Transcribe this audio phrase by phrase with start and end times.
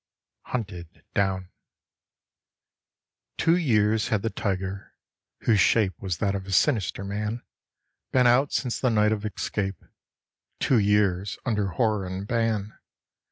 [0.45, 1.51] Hunted Down
[3.37, 4.95] Two years had the tiger,
[5.41, 7.43] whose shape was that of a sinister man,
[8.11, 9.85] Been out since the night of escape
[10.59, 12.79] two years under horror and ban.